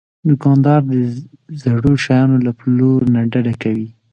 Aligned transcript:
دوکاندار 0.29 0.81
د 0.91 0.93
زړو 1.63 1.91
شیانو 2.03 2.37
له 2.45 2.51
پلور 2.59 2.99
نه 3.13 3.21
ډډه 3.31 3.53
کوي. 3.63 3.89